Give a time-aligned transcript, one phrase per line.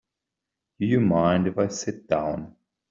[0.79, 2.55] Do you mind if I sit down?